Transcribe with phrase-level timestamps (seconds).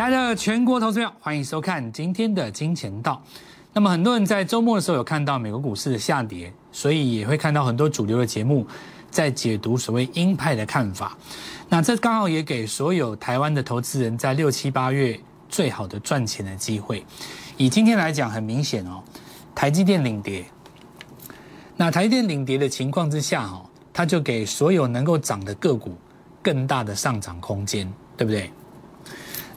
[0.00, 3.22] 亲爱的全国投资票，欢迎收看今天的金钱道。
[3.74, 8.66] 那么很多人在周末的时候有看到美国股市的下跌，所以也会看到很多主流的节目
[9.10, 11.14] 在解读所谓鹰派的看法。
[11.68, 17.04] 那这刚好也给所有台湾的投资人在六七八月最好的赚钱的机会。
[17.58, 19.02] 以今天来讲，很明显哦，
[19.54, 20.46] 台积电领跌。
[21.76, 25.94] 那台积电领跌的情况之下，哦，它就给所有能够涨的个股
[26.40, 28.50] 更大的上涨空间，对不对？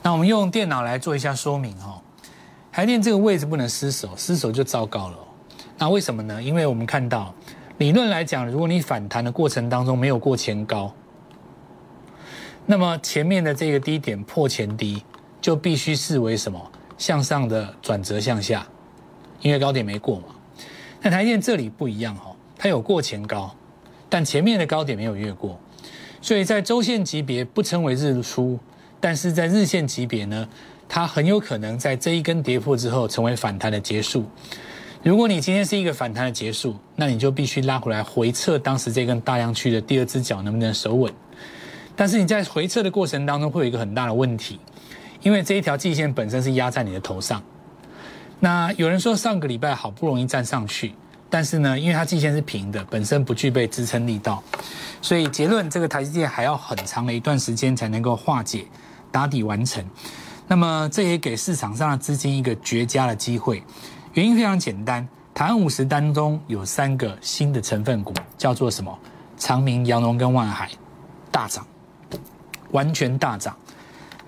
[0.04, 2.02] 那我们用电脑来做一下说明哦。
[2.72, 5.18] 台电这个位置不能失守，失守就糟糕了。
[5.78, 6.44] 那为什么呢？
[6.44, 7.34] 因为我们看到
[7.78, 10.94] 理论来讲，如果你反弹的过程当中没有过前高，
[12.66, 15.02] 那么前面的这个低点破前低，
[15.40, 16.60] 就必须视为什么
[16.98, 18.68] 向上的转折向下，
[19.42, 20.26] 因为高点没过嘛。
[21.02, 23.56] 那台电这里不一样哈，它有过前高，
[24.10, 25.60] 但前面的高点没有越过，
[26.22, 28.58] 所以在周线级别不称为日出，
[29.04, 30.48] 但是在日线级别呢？
[30.88, 34.24] 它很有可能在这一根跌破之后成为反弹的结束。
[35.04, 41.14] 如果你今天是一个反弹的结束，那你就必须拉回来回测当时这根大阳区的第二只脚能不能守稳。
[41.98, 44.58] 但是你在回测的过程当中会有一个很大的问题，
[45.22, 47.44] 因为这一条季线本身是压在你的头上。
[48.40, 50.94] 那有人说上个礼拜好不容易站上去，
[51.30, 54.42] 但是呢，因为它季线是平的，本身不具备支撑力道，
[55.02, 58.66] 所以结论这个台积电还要很长的一段时间才能够化解
[59.14, 59.86] 打底完成。
[60.48, 63.64] 那么这也给市场上的资金一个绝佳的机会，
[64.14, 69.00] 原因非常简单，台湾五十当中有三个新的成分股，叫做什么？
[69.38, 70.70] 长明、阳龙跟万海，
[71.32, 71.66] 大涨，
[72.72, 73.56] 完全大涨，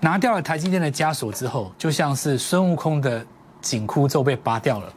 [0.00, 3.26] 拿掉了台积电的枷锁之后，就像是孙悟空的
[3.60, 4.92] 紧箍咒被拔掉了，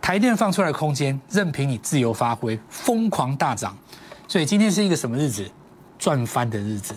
[0.00, 3.76] 台电放出来的空间，任凭你自由发挥，疯狂大涨，
[4.26, 5.48] 所以今天是一个什么日子？
[5.98, 6.94] 赚翻的日子，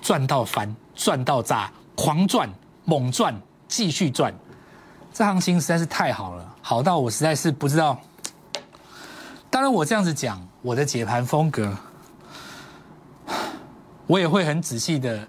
[0.00, 1.70] 赚到翻，赚到炸。
[1.96, 2.48] 狂赚
[2.86, 3.38] 猛赚，
[3.68, 4.32] 继续赚，
[5.12, 8.00] 这行情实在是太好了，好到我实在是不知道。
[9.50, 11.76] 当然，我这样子讲，我的解盘风格，
[14.06, 15.28] 我也会很仔细的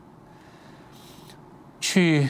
[1.81, 2.29] 去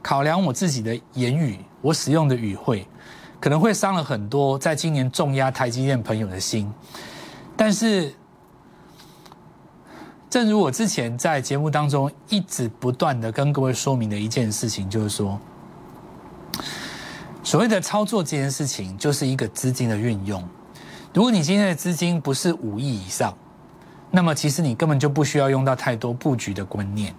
[0.00, 2.86] 考量我自己的言语，我使用的语汇，
[3.40, 6.72] 可能会伤了很多在今年重压台积电朋友的心，
[7.56, 8.14] 但是。
[10.32, 15.38] 正如我之前在节目当中一直不断的跟各位说明的一件事情，就是说，
[17.44, 20.42] 所谓的操作这件事情，就是一个资金的运用。
[21.12, 23.36] 如果你今天的资金不是五亿以上，
[24.10, 27.14] 那么其实你根本就不需要用到太多布局的观念。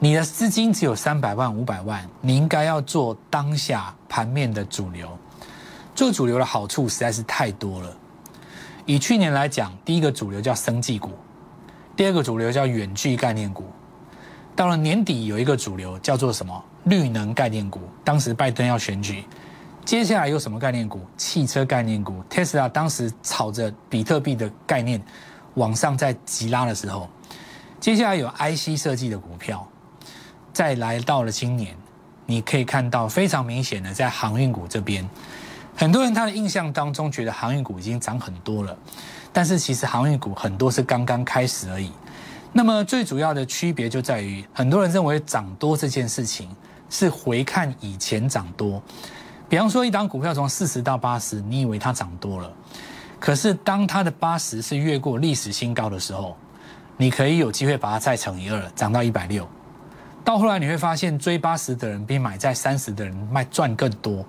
[0.00, 5.08] 你的资金只有三百万、五百万，你应该要做当下盘面的主流。
[5.94, 7.96] 做主流的好处实在是太多了。
[8.84, 11.10] 以去年来讲，第一个主流叫生技股。
[12.00, 13.70] 第二个主流叫远距概念股，
[14.56, 17.78] 到了年底有一个主流叫做什么绿能概念股。
[18.02, 19.22] 当时拜登要选举，
[19.84, 21.02] 接下来有什么概念股？
[21.18, 24.98] 汽车概念股，Tesla 当时炒着比特币的概念
[25.56, 27.06] 往上在急拉的时候，
[27.78, 29.68] 接下来有 IC 设计的股票。
[30.54, 31.76] 再来到了今年，
[32.24, 35.06] 你可以看到非常明显的在航运股这边，
[35.76, 38.74] 很多人他的印象当中觉得航运股已经涨很多了。
[39.32, 41.92] 但是其实航运股很多是刚刚开始而已，
[42.52, 46.48] 那么最主要的区别就在于，很多人认为涨多这件事情
[46.88, 48.82] 是回看以前涨多，
[49.48, 52.52] 比方说一档股票从四十到八十，你以为它涨多了，
[53.20, 56.36] 可是当它的八十是越过历史新高的时候，
[56.96, 59.48] 你可以有机会把它再乘以二，涨到一百六，
[60.24, 64.26] 到后来你会发现追八十的人比买在三十的人卖赚更多，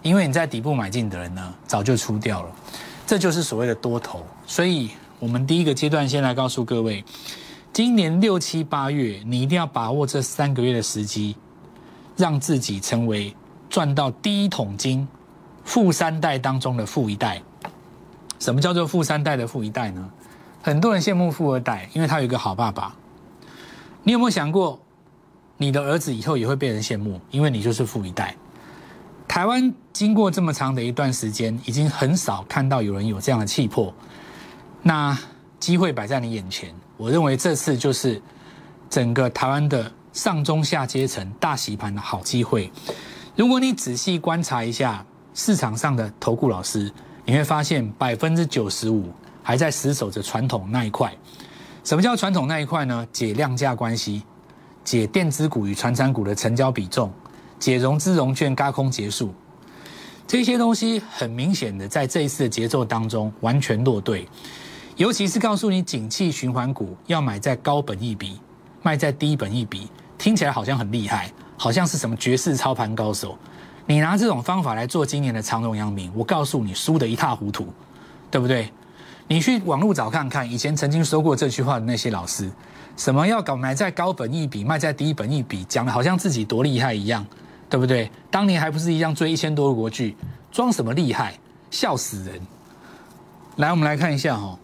[0.00, 2.50] 因为你在底部买进的人呢早就出掉了。
[3.06, 7.04] 这就是所谓的多头，所以我们第一个阶段先来告诉各位，
[7.72, 11.36] 今年六七八月，你一定要把握这三个月的时机，
[12.16, 13.34] 让自己成为
[13.68, 15.06] 赚到第一桶金、
[15.64, 17.42] 富三代当中的富一代。
[18.38, 20.10] 什么叫做富三代的富一代呢？
[20.62, 22.96] 很多人羡慕富二代，因为他有一个好爸爸。
[24.02, 24.80] 你有没有想过，
[25.58, 28.34] 你的儿子以后也会被人羡慕，因为你就是富一代？
[29.34, 33.92] 台湾经过这么长的一段时间，已经很少看到有人有这样的气魄。
[34.80, 35.18] 那
[35.58, 38.22] 机会摆在你眼前，我认为这次就是
[38.88, 42.70] 整个台湾的上中下阶层大洗盘的好机会。
[43.34, 45.04] 如果你仔细观察一下
[45.34, 46.88] 市场上的投顾老师，
[47.24, 51.12] 你会发现百分之九十五还在死守着传统那一块。
[51.82, 53.04] 什么叫传统那一块呢？
[53.12, 54.22] 解量价关系，
[54.84, 57.12] 解电子股与传产股的成交比重。
[57.64, 59.32] 解融资融券嘎空结束，
[60.26, 64.28] 这些东西很明显的在这一次的节奏当中完全落队，
[64.96, 68.38] 尤其是告诉你景气循环股要买在高本一笔，
[68.82, 69.88] 卖在低本一笔，
[70.18, 73.34] 听起来好像很厉害，好像是什么绝世操盘高手。
[73.86, 77.68] 你拿这种方法来做今年的长荣、阳明，我告诉你，输得一塌糊涂，
[78.30, 78.70] 对不对？
[79.26, 82.52] 你去网络找看看，以前曾经说过这句话的那些老师，
[82.94, 87.24] 什么要搞买在高本一笔，卖在低本一笔，讲的好像自己多厉害一样，
[87.74, 88.08] 对不对？
[88.30, 90.16] 当年还不是一样追一千多个国剧，
[90.52, 91.36] 装什么厉害，
[91.72, 92.40] 笑死人！
[93.56, 94.56] 来，我们来看一下哦，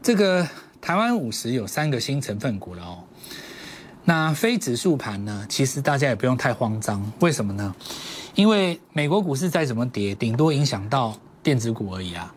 [0.00, 0.46] 这个
[0.80, 2.98] 台湾五十有三个新成分股了哦。
[4.04, 5.44] 那非指数盘呢？
[5.48, 7.74] 其实大家也不用太慌张，为什么呢？
[8.36, 12.32] 因为美国股市再怎么跌，顶多影响到电子股而已啊。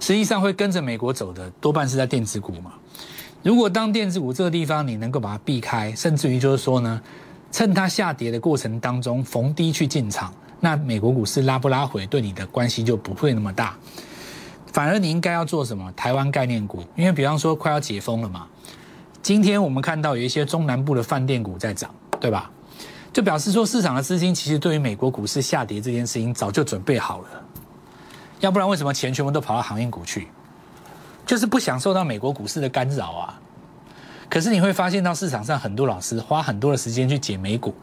[0.00, 2.72] 实际上会跟着美国走的，多半是在电子股嘛。
[3.42, 7.02] 如果当电子股这个地方你能够把它避开，甚至于就是说呢，
[7.54, 13.76] 趁它下跌的过程当中逢低去进场，那美国股市拉不拉回，对你的关系就不会那么大。
[14.72, 15.88] 反而你应该要做什么？
[15.92, 18.48] 台湾概念股，因为比方说快要解封了嘛。
[19.22, 22.50] 今天我们看到有一些中南部的饭店股在涨，对吧？
[23.12, 27.28] 就表示说市场的资金其实对于美国股市下跌这件事情早就准备好了，
[28.40, 30.26] 要不然为什么钱全部都跑到航运股去？
[31.24, 33.40] 就是不想受到美国股市的干扰啊。
[34.28, 37.74] 可是你会发现到市场上很多老师花很多的时间去解美股、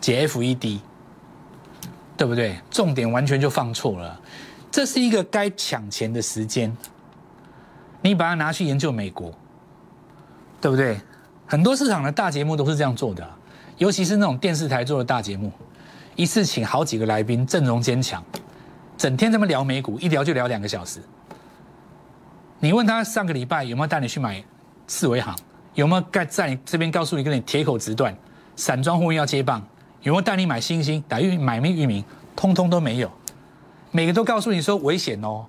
[0.00, 0.80] 解 FED，
[2.16, 2.58] 对不对？
[2.70, 4.20] 重点完全就放错了。
[4.70, 6.76] 这是一个该抢钱的时间，
[8.00, 9.32] 你把它拿去研究美国。
[10.62, 11.00] 对不对？
[11.46, 13.26] 很多市场的大节目都是这样做的，
[13.78, 15.50] 尤其是那种电视台做的大节目，
[16.16, 18.22] 一次请好几个来宾，阵容坚强，
[18.94, 21.00] 整天这么聊美股，一聊就聊两个小时。
[22.58, 24.44] 你问他上个礼拜有没有带你去买
[24.90, 25.32] 四维行，
[25.74, 28.12] 有没有在在这边告诉你跟你铁口直断，
[28.56, 29.64] 散装货运要接棒，
[30.02, 32.04] 有没有带你买星星、打玉买命域名，
[32.34, 33.08] 通通都没有。
[33.92, 35.46] 每个都告诉你说危险哦，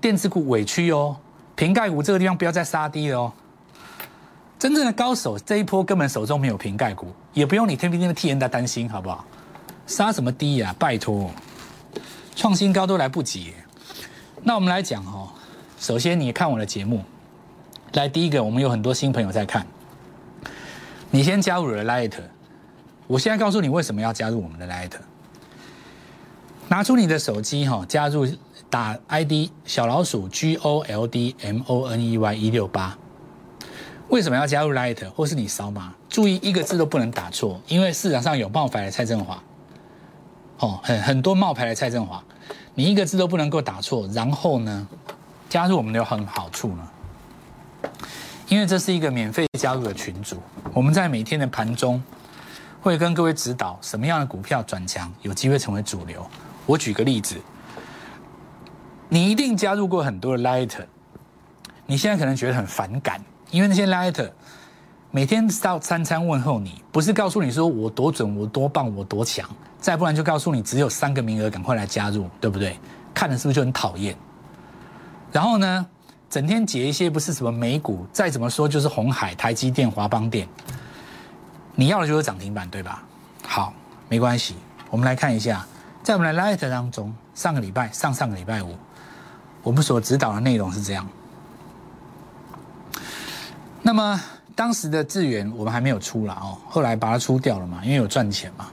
[0.00, 1.16] 电子股委屈哦，
[1.54, 3.32] 瓶盖股这个地方不要再杀低了哦。
[4.58, 9.24] 真正的高手这一波根本手中没有瓶盖股，也不用你天天的替人家担心，好不好？
[9.86, 10.74] 杀什么低呀？
[10.80, 11.30] 拜托，
[12.34, 13.54] 创新高都来不及。
[14.42, 15.28] 那我们来讲哦，
[15.78, 17.04] 首先你看我的节目，
[17.94, 19.66] 来第一个，我们有很多新朋友在看，
[21.10, 22.12] 你先加入了 Light，
[23.06, 24.90] 我现在告诉你为什么要加入我们的 Light，
[26.68, 28.26] 拿出你的手机哈，加入
[28.68, 32.98] 打 ID 小老鼠 G O L D M O N E Y 一六八。
[34.08, 35.94] 为什么要加入 Light 或是你扫码？
[36.08, 39.42] 注意一个字都不能打错，因为市场上有冒牌的蔡振华，
[40.58, 42.22] 哦，很很多冒牌的蔡振华，
[42.74, 44.06] 你一个字都不能够打错。
[44.12, 44.88] 然后呢，
[45.48, 46.88] 加入我们有很好处呢，
[48.48, 50.36] 因为这是一个免费加入的群组，
[50.72, 52.02] 我们在每天的盘中
[52.80, 56.24] 会跟各位指导什么样的股票转强，有机会成为主流。
[56.66, 57.36] 我举个例子，
[59.08, 60.72] 你一定加入过很多的 Light，
[61.86, 63.20] 你现在可能觉得很反感。
[63.50, 64.30] 因为那些 light
[65.12, 69.48] 每天到三餐问候你，不是告诉你说我多准、我多棒、我多强，
[69.78, 72.76] 再不然就告诉你只有三个名额，赶快来加入，对不对？
[73.14, 74.16] 看的是不是就很讨厌？
[75.30, 75.86] 然后呢，
[76.34, 80.48] 整天解一些不是什么美股，再怎么说就是红海、台积电、华邦电，
[81.76, 83.04] 你要的就是涨停板，对吧？
[83.46, 83.72] 好，
[84.08, 84.56] 没关系，
[84.90, 85.64] 我们来看一下，
[86.02, 88.74] 在我们的 light 当中，上个礼拜、上上个礼拜五，
[89.62, 91.08] 我们所指导的内容是这样。
[93.80, 94.20] 那么
[94.56, 98.66] 当时的智源我们还没有出了哦，后来把它出掉了嘛，因为有赚钱嘛。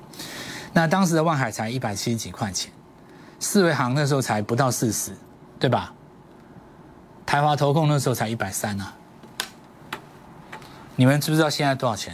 [0.74, 2.72] 那当时的万海才一百七十几块钱，
[3.40, 5.16] 四维行那时候才不到四十，
[5.60, 5.94] 对吧？
[7.32, 8.92] 台华投控那时候才一百三啊。
[10.98, 12.14] 你们知不知道现在多少钱？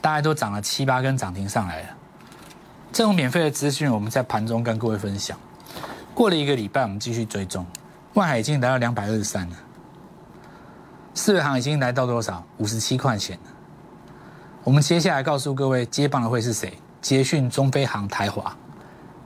[0.00, 1.88] 大概都涨了七八根涨停上来了。
[2.92, 5.38] 这种免费的资讯我们在盘中跟各位分享。
[6.14, 7.64] 过了一个礼拜，我们继续追踪，
[8.14, 9.56] 万海已经来到两百二十三了。
[11.14, 12.44] 四维行已经来到多少？
[12.58, 13.38] 五十七块钱。
[14.64, 16.76] 我们接下来告诉各位，接棒的会是谁？
[17.00, 18.52] 捷讯、中飞航、台华。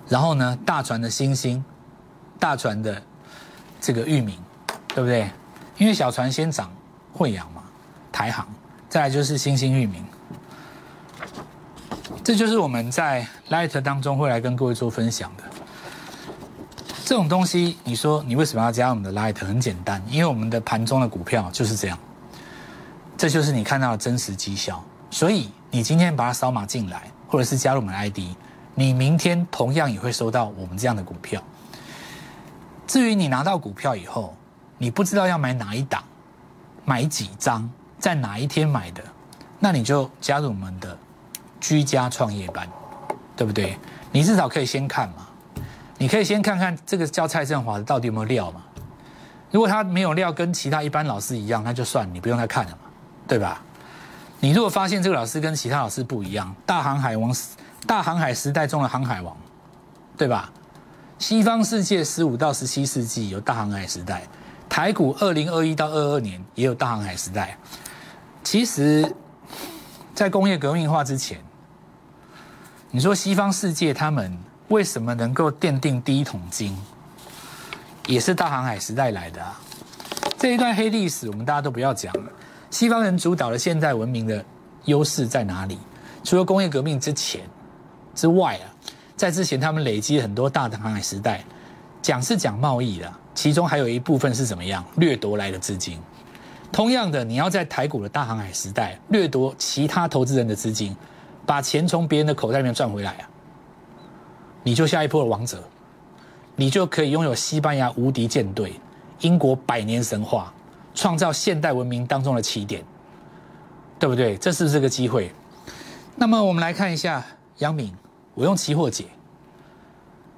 [0.07, 1.65] 然后呢，大船的星星，
[2.39, 3.03] 大船的
[3.81, 4.39] 这个域名，
[4.97, 5.31] 对不对？
[5.77, 6.73] 因为小船先涨
[7.13, 7.63] 惠阳嘛，
[8.11, 8.49] 台航，
[8.89, 10.03] 再来就是星星域名。
[12.25, 15.45] 这就是我们在 Light 当中会来跟各位做分享的。
[17.05, 19.39] 这种东西，你说你为什么要加我们的 Light？
[19.45, 21.99] 很简单，因为我们的盘中的股票就是这样，
[23.19, 24.83] 这就是你看到的真实绩效。
[25.11, 28.35] 所以你今天把它扫码进来，或者是加入我们的 ID，
[28.75, 31.43] 你明天同样也会收到我们这样的股票。
[32.87, 34.35] 至于你拿到股票以后，
[34.79, 36.03] 你不知道要买哪一档，
[36.85, 37.69] 买几张，
[37.99, 39.03] 在哪一天买的，
[39.59, 40.97] 那你就加入我们的
[41.61, 42.69] 居家创业班，
[43.37, 43.79] 对不对？
[44.13, 45.27] 你至少可以先看嘛。
[45.99, 48.63] 你可以先看看这个叫蔡振华的到底有没有料嘛？
[49.51, 52.79] 如果他没有料，跟其他一般老师一样，那就算你不用再看了嘛，
[53.27, 53.63] 对吧？
[54.41, 57.35] 你如果发现这个老师跟其他老师不一样，大航海王、
[57.87, 59.35] 大航海时代中的航海王，
[60.19, 60.53] 对吧？
[61.19, 64.25] 西方世界十五到十七世纪有大航海时代，
[64.77, 67.57] 台股二零二一到二二年也有大航海时代。
[68.45, 69.11] 其实，
[70.15, 71.41] 在工业革命化之前，
[72.91, 74.37] 你说西方世界他们
[74.69, 76.77] 为什么能够奠定第一桶金，
[78.07, 79.59] 也是大航海时代来的啊。
[80.37, 82.31] 这一段黑历史我们大家都不要讲了。
[82.71, 84.45] 西方人主导了现代文明的
[84.85, 85.79] 优势在哪里？
[86.23, 87.41] 除了工业革命之前
[88.15, 88.69] 之外啊。
[89.17, 91.43] 在之前，他们累积很多大的航海时代，
[92.03, 96.01] 讲是讲贸易的，其中还有一部分是怎么样掠夺来的资金。
[96.73, 100.97] 同样的，你要在台股的大航海时代掠夺其他投资人的资金，
[101.47, 103.29] 把钱从别人的口袋里面赚回来啊，
[104.65, 105.63] 你就下一波的王者，
[106.57, 108.73] 你就可以拥有西班牙无敌舰队、
[109.21, 110.53] 英国百年神话，
[110.93, 112.83] 创造现代文明当中的起点，
[113.99, 114.37] 对不对？
[114.37, 115.31] 这是不是个机会？
[116.17, 117.25] 那么我们来看一下
[117.59, 117.95] 杨敏。
[118.35, 119.07] 我用期货解，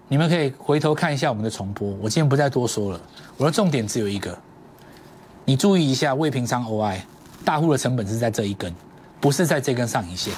[0.09, 1.88] 你们可以回头看一下我们的重播。
[2.00, 3.00] 我今天不再多说了，
[3.37, 4.37] 我的重点只有一个，
[5.45, 6.99] 你注意一下未平仓 OI
[7.45, 8.75] 大户的成本是在这一根，
[9.21, 10.33] 不是在这根上影线。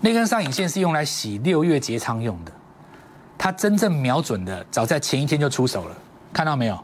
[0.00, 2.52] 那根上影线是用来洗六月结仓用的，
[3.36, 5.96] 它真正瞄准的早在前一天就出手了，
[6.32, 6.78] 看到没有？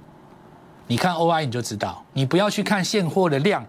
[0.86, 3.64] 你看 OI 你就知道，你不要去看现货的量，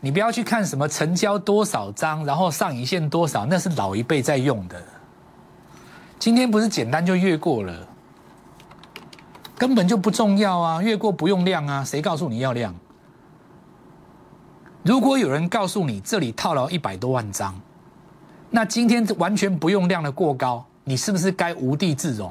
[0.00, 4.82] 你不要去看什么成交多少张，然后上影线多少，那是老一辈在用的。
[6.20, 7.88] 今天不是简单就越过了，
[9.56, 10.82] 根本就不重要啊！
[10.82, 12.74] 越过不用量啊，谁告诉你要量？
[14.82, 17.58] 如果有人告诉你这里套牢一百多万张，
[18.50, 22.30] 那今天完全不用量的过高，你是不是该无地自容？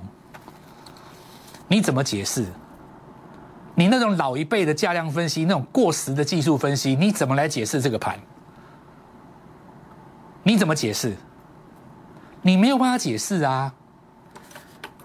[1.68, 2.46] 你怎么解释？
[3.74, 8.20] 你那种老一辈的价量分析，那种过时的技术分析，你怎么来解释这个盘？
[10.44, 11.16] 你怎么解释？
[12.42, 13.74] 你没有办法解释啊！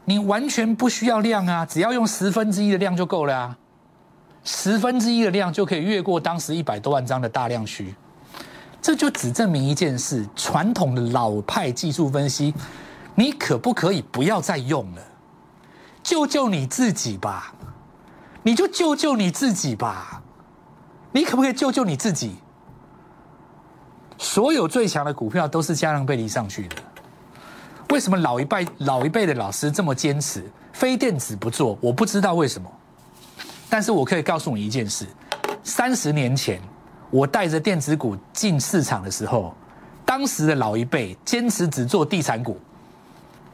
[0.05, 3.57] 你完全不需要量啊，只要用十分之一的量就够了啊，
[4.43, 7.95] 十分之一的量就可以越过当时一百多万张的大量区，
[8.83, 12.55] 这就只证明一件事：传统的老派技术分析，
[13.15, 15.03] 你可不可以不要再用了？
[16.03, 17.55] 救救你自己吧！
[18.43, 20.23] 你就救救你自己吧！
[21.13, 22.37] 你可不可以救救你自己？
[24.19, 26.77] 所有最强的股票都是加量背离上去的。
[27.95, 31.79] 为什么老一辈老一辈的老师这么坚持非电子不做？
[31.81, 32.69] 我不知道为什么，
[33.71, 35.07] 但是我可以告诉你一件事：
[35.63, 36.61] 三十年前
[37.09, 39.55] 我带着电子股进市场的时候，
[40.05, 42.59] 当时的老一辈坚持只做地产股、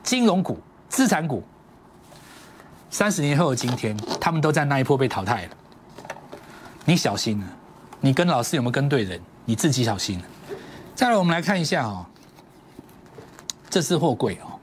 [0.03, 1.45] 金融股、资产股。
[2.89, 5.51] 三十年后的今天，他们都在那一波被淘汰了。
[6.87, 7.47] 你小心了，
[8.01, 9.21] 你跟老师有没有跟对人？
[9.45, 10.25] 你自己小心了。
[10.95, 12.07] 再来，我们来看一下哦。
[13.71, 14.59] 这是货柜哦，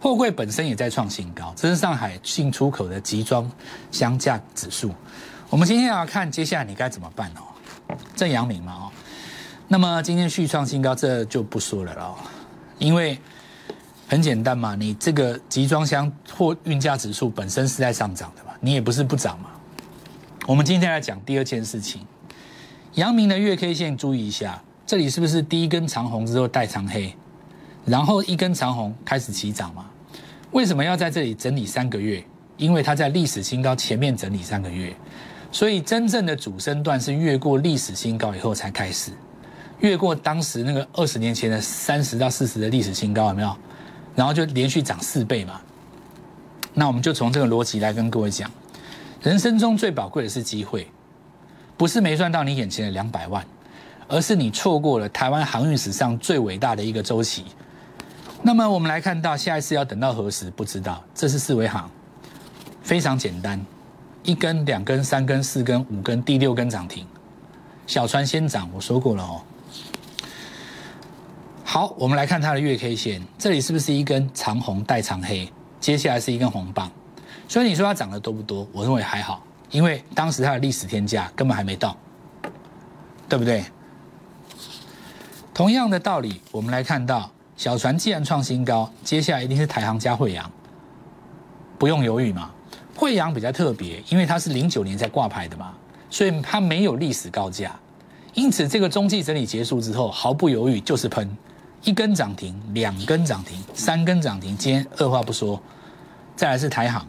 [0.00, 1.52] 货柜本身也在创新高。
[1.54, 3.48] 这是上海进出口的集装
[3.90, 4.90] 箱价指数。
[5.50, 8.90] 我们今天要看接下来你该怎么办哦，正阳明嘛哦。
[9.68, 12.16] 那么今天续创新高，这就不说了哦，
[12.78, 13.18] 因为
[14.08, 19.50] 很简单嘛，你这个集装箱货运价指数本身是在上涨的嘛，你也不是不涨嘛。
[20.46, 22.06] 我们今天来讲第二件事情，
[22.94, 27.14] 阳明的月 K 线注意一下，这里是不是第一根长红之后带长黑？
[27.84, 29.86] 然后一根长红开始起涨嘛？
[30.52, 32.22] 为什么要在这里整理三个月？
[32.58, 34.94] 因为它在历史新高前面整理三个月，
[35.50, 39.10] 所以真正的主升段是越过历史新高以后才开始，
[39.80, 43.56] 越过当时那个二十年前的三十到四十的历史新高有没有？
[44.14, 45.60] 然后就连续涨四倍嘛。
[46.74, 48.48] 那我们就从这个逻辑来跟各位讲，
[49.22, 50.86] 人生中最宝贵的是机会，
[51.76, 53.44] 不是没赚到你眼前的两百万，
[54.06, 57.46] 而是你错过了台湾航运史上最伟大的一个周期。
[58.44, 60.50] 那么我们来看到下一次要等到何时？
[60.50, 61.02] 不知道。
[61.14, 61.88] 这是四维行，
[62.82, 63.64] 非常简单，
[64.24, 67.06] 一根、两根、三根、四根、五根，第六根涨停，
[67.86, 68.68] 小船先涨。
[68.74, 69.40] 我说过了哦。
[71.64, 75.48] 好，我们来看它的月 K 线，这里是不是一根长红带长黑？
[75.78, 76.90] 接下来是一根红棒，
[77.46, 78.66] 所以你说它涨得多不多？
[78.72, 81.96] 我认为还好，因为当时它的历史天价根本还没到，
[83.28, 83.64] 对不对？
[85.54, 87.30] 同样的道理，我们来看到。
[87.56, 90.50] 小船既然创新高，接下来一定是台航加惠阳，
[91.78, 92.50] 不用犹豫嘛。
[92.96, 95.72] 惠阳比较特别，因为它是零九年才挂牌的嘛，
[96.10, 97.74] 所以它没有历史高价。
[98.34, 101.36] 因此，这个中继整理结束之后，毫不犹豫就是喷，
[101.82, 104.56] 一根涨停，两根涨停，三根涨停。
[104.56, 105.60] 今天二话不说，
[106.34, 107.06] 再来是台航。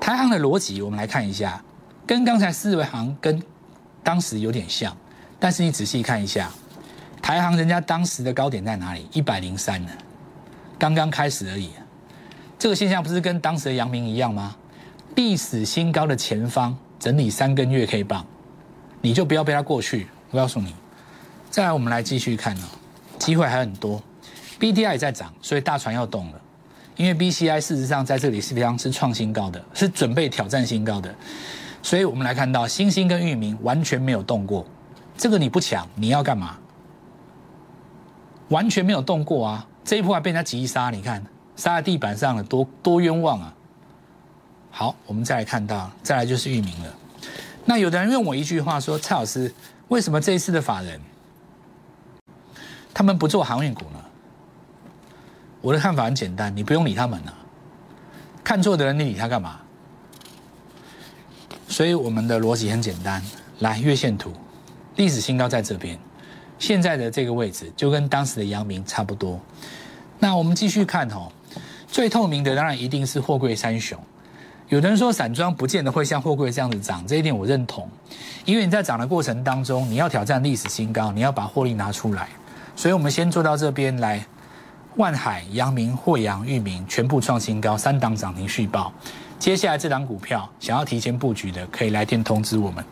[0.00, 1.62] 台航的逻辑，我们来看一下，
[2.06, 3.42] 跟刚才四维行跟
[4.02, 4.96] 当时有点像，
[5.38, 6.50] 但是你仔细看一下。
[7.30, 9.06] 排行人家当时的高点在哪里？
[9.12, 9.92] 一百零三呢，
[10.76, 11.70] 刚刚开始而已。
[12.58, 14.56] 这个现象不是跟当时的阳明一样吗？
[15.14, 18.26] 历史新高的前方整理三根月 K 棒，
[19.00, 20.08] 你就不要被它过去。
[20.32, 20.74] 我告诉你，
[21.50, 22.66] 再来我们来继续看哦，
[23.16, 24.02] 机会还很多。
[24.58, 26.40] B T I 在涨，所以大船要动了。
[26.96, 31.14] 因为 B C I 事实上在这里是非常是创新高的，是准备挑战新高的。
[31.80, 34.66] 所以我们来看到星星跟域名完全没有动过，
[35.16, 36.58] 这个你不抢，你要干嘛？
[38.50, 39.66] 完全没有动过啊！
[39.84, 41.24] 这一波还被人家急杀，你看
[41.56, 43.54] 杀在地板上了，多多冤枉啊！
[44.70, 46.94] 好，我们再来看到，再来就是域名了。
[47.64, 49.52] 那有的人问我一句话说：“蔡老师，
[49.88, 51.00] 为什么这一次的法人
[52.92, 54.00] 他们不做航运股呢？”
[55.60, 57.34] 我的看法很简单，你不用理他们了。
[58.42, 59.60] 看错的人，你理他干嘛？
[61.68, 63.22] 所以我们的逻辑很简单，
[63.60, 64.32] 来月线图，
[64.96, 65.96] 历史新高在这边，
[66.60, 69.40] 现在的这个位置就跟当时的阳明差不多。
[70.20, 71.32] 那我们继续看哦，
[71.88, 73.98] 最透明的当然一定是货柜三雄。
[74.68, 77.88] 有的人说散装不见得会像货柜这样子涨，这一点我认同，
[78.44, 82.28] 因为你在涨的过程当中，你要挑战历史新高，你要把获利拿出来。
[82.76, 84.24] 所以我们先做到这边来，
[84.96, 88.92] 万海、阳明、惠阳、裕民全部创新高，三档涨停续报。
[89.38, 92.84] 接下来这档股票想要提前布局的，可以来电通知我们。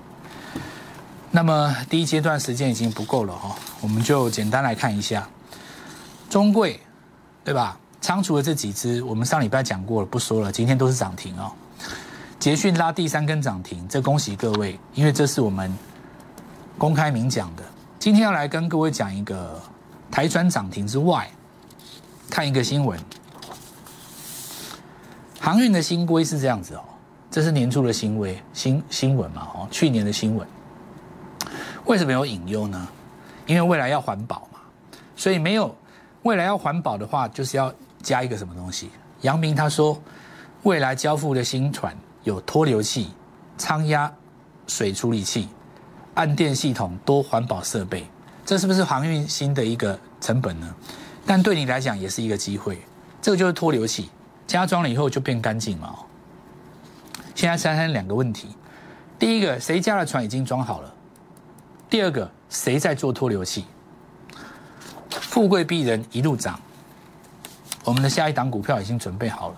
[1.30, 5.28] 那么第一阶段时间已经不够了哈，我们就简单来看一下
[6.30, 6.80] 中贵，
[7.44, 7.78] 对吧？
[8.00, 10.52] 仓储的这几只，我们上礼拜讲过了，不说了。
[10.52, 11.50] 今天都是涨停哦。
[12.38, 15.76] 捷讯拉第三根涨停，这恭喜各位，因为这是我们
[16.78, 17.62] 公开明讲的。
[17.98, 19.60] 今天要来跟各位讲一个
[20.10, 21.28] 台转涨停之外，
[22.30, 22.98] 看一个新闻。
[25.40, 26.84] 航运的新规是这样子哦，
[27.30, 29.48] 这是年初的新规新新闻嘛？
[29.54, 30.46] 哦，去年的新闻，
[31.88, 32.86] 为什么有隐忧呢？
[33.46, 34.60] 因为未来要环保嘛，
[35.16, 35.74] 所以没有
[36.22, 37.72] 未来要环保的话，就是要
[38.02, 38.90] 加一个什么东西？
[39.22, 39.98] 杨明他说，
[40.64, 43.10] 未来交付的新船有脱硫器、
[43.56, 44.12] 舱压
[44.66, 45.48] 水处理器、
[46.12, 48.06] 暗电系统多环保设备，
[48.44, 50.74] 这是不是航运新的一个成本呢？
[51.24, 52.82] 但对你来讲也是一个机会，
[53.22, 54.10] 这个就是脱硫器。
[54.46, 55.94] 加装了以后就变干净嘛？
[57.34, 58.48] 现在三三两个问题：
[59.18, 60.94] 第一个，谁家的船已经装好了？
[61.90, 63.64] 第二个，谁在做脱硫器？
[65.08, 66.60] 富贵逼人一路涨，
[67.82, 69.56] 我们的下一档股票已经准备好了，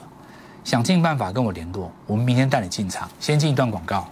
[0.63, 3.11] 想尽办法跟我联络，我们明天带你进场。
[3.19, 4.09] 先进一段广告。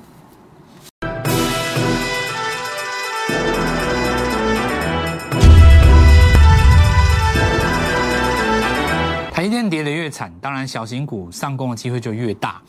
[9.32, 12.60] 台电跌得越惨，当然小型股上攻的机会就越大。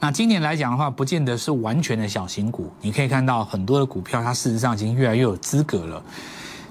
[0.00, 2.70] 那今年来讲的话，不见得是完全的小型股。
[2.80, 6.02] 你可以看到很多的股票，它事实上已经越来越有资格了。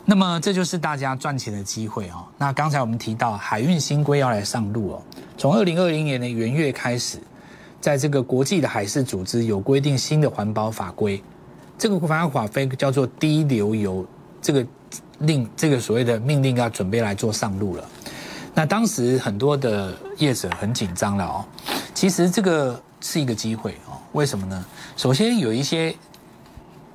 [0.05, 2.23] 那么这就是大家赚钱的机会哦。
[2.37, 5.01] 那刚才我们提到海运新规要来上路哦，
[5.37, 7.19] 从二零二零年的元月开始，
[7.81, 11.21] 在这个国际的海事组织有规定新的环保法规，
[11.77, 14.05] 这个环保法规叫做低流油，
[14.41, 14.65] 这个
[15.19, 17.83] 令这个所谓的命令要准备来做上路了。
[18.53, 21.45] 那当时很多的业者很紧张了哦，
[21.93, 24.65] 其实这个是一个机会哦，为什么呢？
[24.95, 25.95] 首先有一些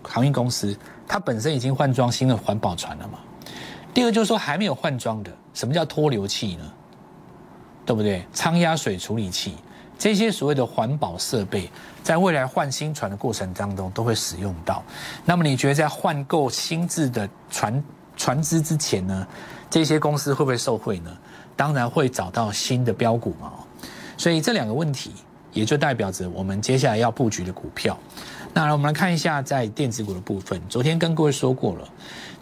[0.03, 3.19] 航运公司，它本身已经换装新的环保船了嘛。
[3.95, 6.65] 第二就是说还没有换装的，什么叫脱硫器呢？
[7.85, 8.25] 对不对？
[8.33, 9.57] 舱压水处理器
[9.99, 11.71] 这些所谓的环保设备，
[12.03, 14.83] 在未来换新船的过程当中都会使用到。
[15.25, 17.85] 那么你觉得在换购新制的船
[18.17, 19.27] 船只之前呢，
[19.71, 21.11] 这些公司会不会受惠呢？
[21.55, 23.53] 当然会找到新的标股嘛，
[24.17, 25.12] 所以这两个问题
[25.53, 27.99] 也就代表着我们接下来要布局的股票。
[28.55, 31.88] 那我们来看一下在电子股的部分，昨天跟各位说过了，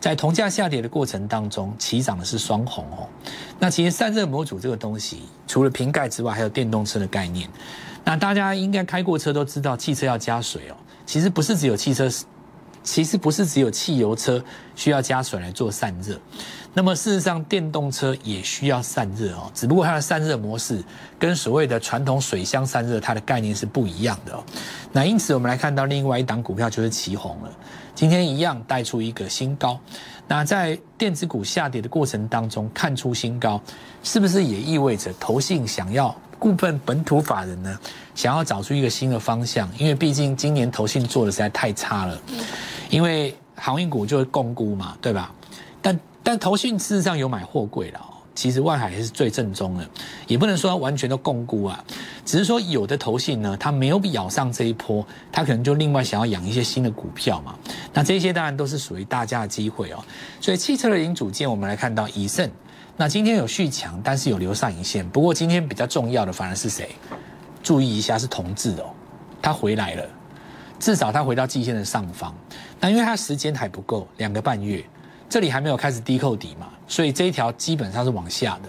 [0.00, 3.06] 在铜价下跌的过程当中，起涨的是双红哦。
[3.58, 7.48] 那其实散热模组这个东西，除了瓶盖之外，还有电动车的概念。
[8.04, 10.76] 那大家应该开过车都知道，汽车要加水哦。
[11.06, 12.08] 其实不是只有汽车，
[12.82, 14.42] 其实不是只有汽油车
[14.74, 16.18] 需要加水来做散热。
[16.72, 20.80] 那么事实上，电动车也需要散热哦，只不过它的散热模式
[21.18, 24.44] 跟所谓的传统水箱散热它的概念是不一样的哦。
[24.92, 27.50] 那因此，我们来看到另外一档股票就是旗红了，
[27.92, 29.78] 今天一样带出一个新高。
[30.28, 33.60] 那在电子股下跌的过程当中看出新高，
[34.04, 37.78] 是不是也意味着投信想要部分本土法人呢，
[38.14, 39.68] 想要找出一个新的方向？
[39.76, 42.18] 因为毕竟今年投信做的实在太差了，
[42.88, 45.32] 因为航运股就是共估嘛，对吧？
[45.82, 48.00] 但但投信事实上有买货柜了，
[48.34, 49.86] 其实万海是最正宗的，
[50.26, 51.84] 也不能说完全都共估啊，
[52.24, 57.54] 只是说有的投信呢，它没有咬上这一波，它可能就另外想要养一些新的股票嘛。
[57.92, 60.02] 那这些当然都是属于大家的机会哦。
[60.40, 62.50] 所以汽车的零组件，我们来看到以盛，
[63.00, 65.08] 那今天有续强，但是有留上影线。
[65.08, 66.90] 不过今天比较重要的反而是谁？
[67.62, 68.92] 注意一下是同志哦，
[69.40, 70.06] 它回来了，
[70.78, 72.34] 至少它回到季线的上方。
[72.78, 74.84] 那因为它时间还不够，两个半月。
[75.30, 78.68] 这里还没有开始低扣底嘛，所以这一条基本上是往下的，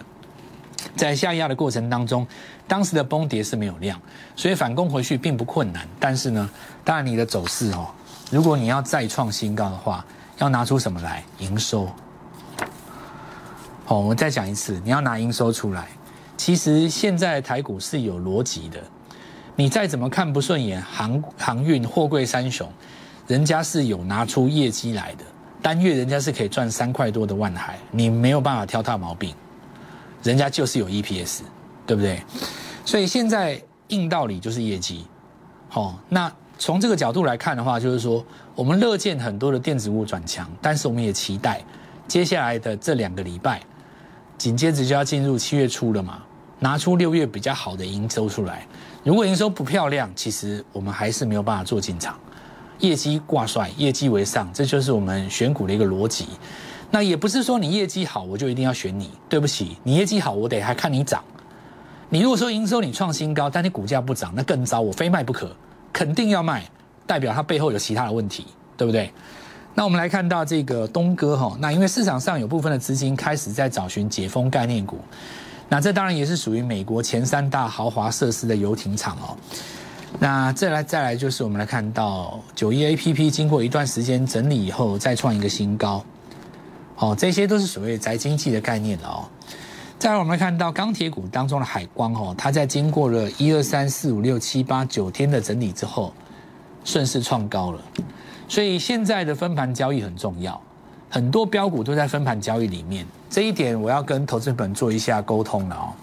[0.96, 2.26] 在下压的过程当中，
[2.66, 4.00] 当时的崩跌是没有量，
[4.38, 5.86] 所以反攻回去并不困难。
[6.00, 6.50] 但是呢，
[6.86, 7.90] 当然你的走势哦，
[8.32, 10.06] 如果你要再创新高的话，
[10.38, 11.22] 要拿出什么来？
[11.40, 11.90] 营收。
[13.92, 15.90] 哦，我再讲一次，你要拿营收出来。
[16.38, 18.82] 其实现在台股是有逻辑的，
[19.54, 22.72] 你再怎么看不顺眼，航航运、货柜三雄，
[23.28, 25.26] 人家是有拿出业绩来的。
[25.62, 29.36] 单月人家是可以赚三块多的万海，你没有办法挑他毛病，
[30.24, 31.42] 人家就是有 EPS，
[31.86, 32.24] 对不对？
[32.86, 35.06] 所以现在硬道理就是业绩，
[35.68, 38.26] 好，那从这个角度来看的话，就是说
[38.56, 41.62] 我们乐见很多的电子物转强，但是我们也期待
[42.08, 43.62] 接下来的这两个礼拜，
[44.42, 46.18] 紧接着就要进入七月初了嘛，
[46.58, 48.66] 拿出六月比较好的营收出来，
[49.04, 52.18] 如果营收不漂亮，其实我们还是没有办法做进场。
[52.80, 56.26] 业绩挂帅，业绩为上，这就是我们选股的一个逻辑。
[56.90, 59.12] 那也不是说你业绩好，我就一定要选你。
[59.30, 61.24] 对不起，你业绩好，我得还看你涨。
[62.10, 65.56] 你如果说营收你创新高，但你股价不涨，那更糟，我非卖不可，
[65.94, 66.68] 肯定要卖，
[67.06, 69.14] 代表它背后有其他的问题，对不对？
[69.74, 75.00] 那我们来看到这个东哥哈，那因为市场上有部分的资金开始在找寻解封概念股，
[75.70, 79.38] 那这当然也是属于美国前三大豪华设施的游艇厂哦。
[80.20, 86.04] 那再来再来就是我们来看到九一 A P P 经过一段时间整理以后再创一个新高，
[86.98, 89.24] 哦，这些都是所谓宅经济的概念了哦。
[89.98, 96.14] 再来我们来看到钢铁股当中的海光哦，它在经过了一二三四五六七八九天的整理之后，
[96.84, 97.82] 顺势创高了。
[98.52, 100.62] 所以现在的分盘交易很重要，
[101.10, 103.06] 很多标股都在分盘交易里面。
[103.30, 105.94] 这一点我要跟投资本做一下沟通了哦，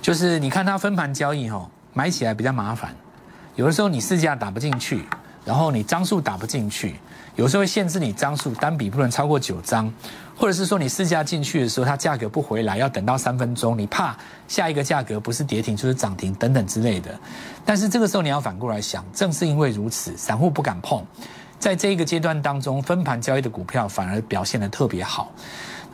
[0.00, 2.94] 就是你看它分盘交易哦，买起来比较麻烦。
[3.56, 5.04] 有的时候你市价打不进去，
[5.44, 6.94] 然后你张数打不进去，
[7.34, 9.92] 有时候会限制你张数单笔不能超过九张，
[10.36, 14.16] 或者是说你市价进去的时候，它价格不回来，要等到三分钟，你怕
[14.46, 17.10] 下一个价格不是跌停就是涨停等等之类的。
[17.64, 21.04] 但是这个时候你要反过来想，正是因为如此，散户不敢碰，
[21.62, 25.30] 在这一个阶段当中，分盘交易的股票反而表现得特别好。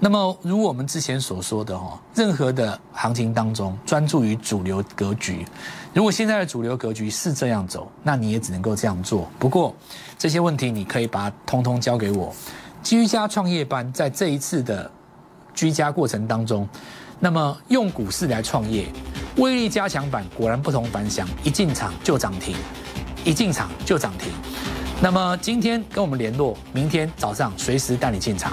[0.00, 5.44] 那么，如我们之前所说的哦，任何的行情当中，专注于主流格局。
[5.92, 9.28] 如果现在的主流格局是这样走，那你也只能够这样做。
[9.38, 9.74] 不过，
[10.16, 12.34] 这些问题你可以把它通通交给我。
[12.82, 14.90] 居家创业班在这一次的
[15.52, 16.66] 居家过程当中，
[17.20, 18.86] 那么用股市来创业，
[19.36, 22.56] 威力加强版果然不同凡响，一进场就涨停，
[23.22, 24.32] 一进场就涨停。
[25.00, 28.52] 那么今天跟我们联络，明天早上随时带你进场。